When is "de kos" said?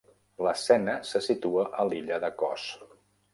2.25-2.67